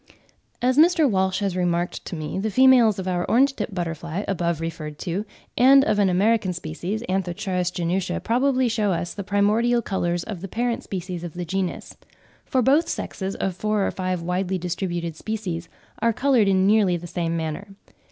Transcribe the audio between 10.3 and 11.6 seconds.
the parent species of the